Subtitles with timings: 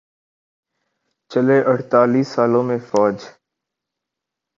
[1.31, 3.17] چھلے اڑتالیس سالوں میں فوج